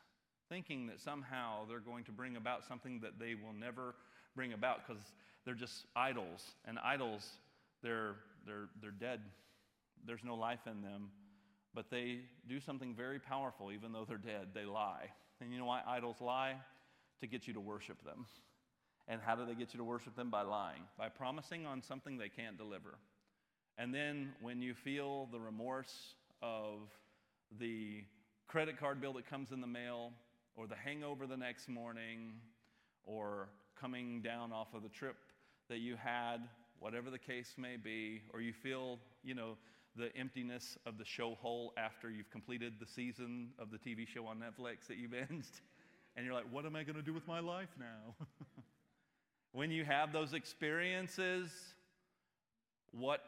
[0.48, 3.94] thinking that somehow they're going to bring about something that they will never
[4.34, 5.02] bring about because
[5.44, 6.44] they're just idols.
[6.66, 7.28] And idols,
[7.82, 8.16] they're,
[8.46, 9.20] they're, they're dead,
[10.06, 11.10] there's no life in them.
[11.72, 14.48] But they do something very powerful, even though they're dead.
[14.54, 15.06] They lie.
[15.40, 16.56] And you know why idols lie?
[17.20, 18.26] To get you to worship them.
[19.10, 20.30] And how do they get you to worship them?
[20.30, 22.96] By lying, by promising on something they can't deliver.
[23.76, 26.78] And then when you feel the remorse of
[27.58, 28.04] the
[28.46, 30.12] credit card bill that comes in the mail,
[30.56, 32.34] or the hangover the next morning,
[33.04, 33.48] or
[33.80, 35.16] coming down off of the trip
[35.68, 36.38] that you had,
[36.78, 39.56] whatever the case may be, or you feel, you know,
[39.96, 44.26] the emptiness of the show hole after you've completed the season of the TV show
[44.26, 45.60] on Netflix that you binged,
[46.16, 48.14] and you're like, what am I going to do with my life now?
[49.52, 51.50] When you have those experiences,
[52.92, 53.24] what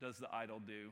[0.00, 0.90] does the idol do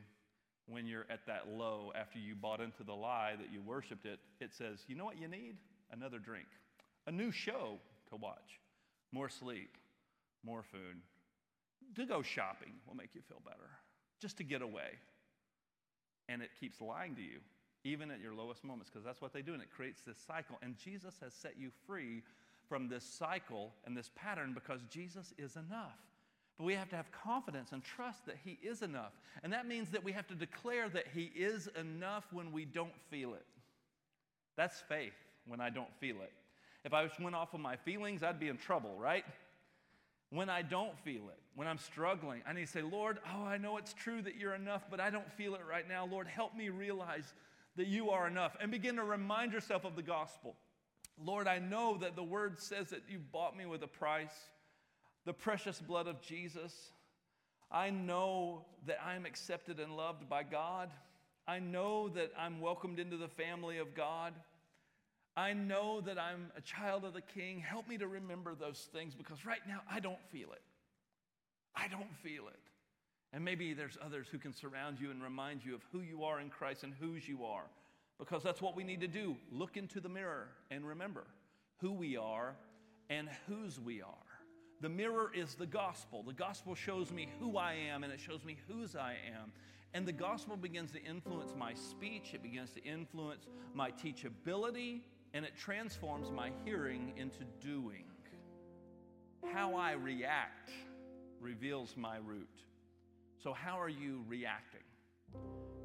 [0.66, 4.20] when you're at that low after you bought into the lie that you worshiped it?
[4.40, 5.57] It says, you know what you need?
[5.90, 6.46] Another drink,
[7.07, 7.78] a new show
[8.11, 8.61] to watch,
[9.12, 9.76] more sleep,
[10.44, 10.96] more food.
[11.96, 13.70] To go shopping will make you feel better,
[14.20, 14.98] just to get away.
[16.28, 17.40] And it keeps lying to you,
[17.84, 20.57] even at your lowest moments, because that's what they do, and it creates this cycle.
[20.62, 22.22] And Jesus has set you free
[22.73, 25.99] from this cycle and this pattern because Jesus is enough.
[26.57, 29.12] But we have to have confidence and trust that He is enough.
[29.43, 32.99] And that means that we have to declare that He is enough when we don't
[33.11, 33.45] feel it.
[34.57, 35.12] That's faith
[35.47, 36.33] when I don't feel it.
[36.83, 39.27] If I went off of my feelings, I'd be in trouble, right?
[40.31, 43.59] When I don't feel it, when I'm struggling, I need to say, Lord, oh, I
[43.59, 46.09] know it's true that you're enough, but I don't feel it right now.
[46.11, 47.35] Lord, help me realize
[47.77, 48.57] that you are enough.
[48.62, 50.57] And begin to remind yourself of the gospel.
[51.18, 54.34] Lord, I know that the word says that you bought me with a price,
[55.24, 56.74] the precious blood of Jesus.
[57.70, 60.90] I know that I'm accepted and loved by God.
[61.46, 64.34] I know that I'm welcomed into the family of God.
[65.36, 67.60] I know that I'm a child of the King.
[67.60, 70.62] Help me to remember those things because right now I don't feel it.
[71.74, 72.60] I don't feel it.
[73.32, 76.38] And maybe there's others who can surround you and remind you of who you are
[76.40, 77.64] in Christ and whose you are
[78.18, 79.36] because that's what we need to do.
[79.50, 81.24] Look into the mirror and remember
[81.78, 82.56] who we are
[83.10, 84.08] and whose we are.
[84.80, 86.22] The mirror is the gospel.
[86.22, 89.52] The gospel shows me who I am and it shows me whose I am.
[89.94, 95.02] And the gospel begins to influence my speech, it begins to influence my teachability,
[95.34, 98.04] and it transforms my hearing into doing.
[99.52, 100.70] How I react
[101.40, 102.48] reveals my root.
[103.42, 104.80] So, how are you reacting?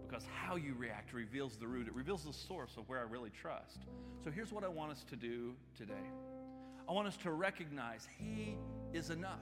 [0.08, 3.30] Because how you react reveals the root, it reveals the source of where I really
[3.30, 3.80] trust.
[4.24, 5.94] So here's what I want us to do today
[6.88, 8.56] I want us to recognize He
[8.94, 9.40] is enough.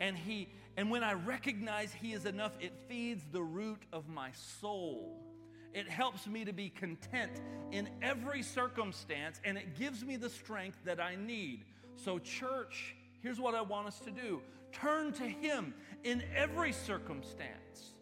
[0.00, 4.30] And he and when I recognize he is enough, it feeds the root of my
[4.32, 5.20] soul.
[5.72, 10.78] It helps me to be content in every circumstance and it gives me the strength
[10.84, 11.64] that I need.
[11.96, 14.40] So church, here's what I want us to do.
[14.72, 17.93] Turn to him in every circumstance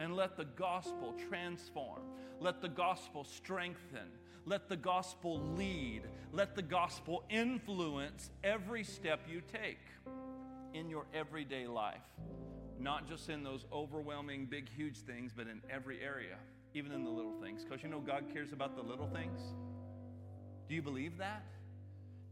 [0.00, 2.00] and let the gospel transform.
[2.40, 4.08] Let the gospel strengthen.
[4.46, 6.04] Let the gospel lead.
[6.32, 9.78] Let the gospel influence every step you take
[10.72, 12.00] in your everyday life.
[12.78, 16.36] Not just in those overwhelming, big, huge things, but in every area,
[16.72, 17.62] even in the little things.
[17.62, 19.38] Because you know God cares about the little things.
[20.66, 21.44] Do you believe that?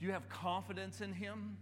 [0.00, 1.58] Do you have confidence in Him?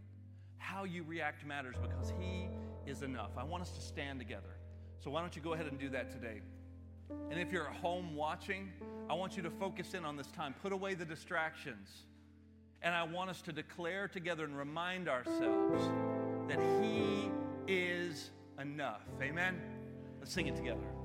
[0.58, 2.48] How you react matters because He
[2.86, 3.30] is enough.
[3.36, 4.55] I want us to stand together.
[5.02, 6.40] So why don't you go ahead and do that today?
[7.30, 8.72] And if you're at home watching,
[9.08, 10.54] I want you to focus in on this time.
[10.62, 11.88] Put away the distractions.
[12.82, 15.88] And I want us to declare together and remind ourselves
[16.48, 17.30] that He
[17.66, 18.30] is
[18.60, 19.02] enough.
[19.20, 19.60] Amen?
[20.18, 20.95] Let's sing it together.